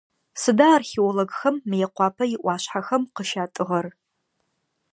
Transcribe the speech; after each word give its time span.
Сыда 0.41 0.67
археологхэм 0.77 1.55
Мыекъуапэ 1.69 2.25
иӏуашъхьэхэм 2.35 3.03
къыщатӏыгъэр? 3.15 3.87